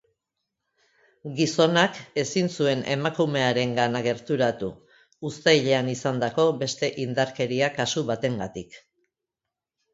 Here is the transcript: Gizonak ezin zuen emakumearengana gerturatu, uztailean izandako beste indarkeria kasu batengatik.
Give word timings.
Gizonak 1.39 1.99
ezin 2.21 2.49
zuen 2.61 2.81
emakumearengana 2.95 4.01
gerturatu, 4.09 4.71
uztailean 5.31 5.93
izandako 5.95 6.49
beste 6.65 6.93
indarkeria 7.07 7.73
kasu 7.81 8.07
batengatik. 8.13 8.85